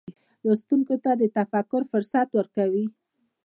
[0.45, 2.85] لوستونکي ته د تفکر فرصت ورکوي.